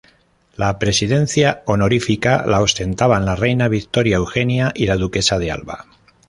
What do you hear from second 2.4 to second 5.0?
la ostentaban la reina Victoria Eugenia y la